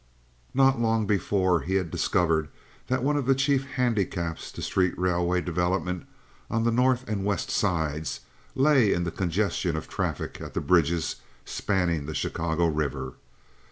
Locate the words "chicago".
12.15-12.65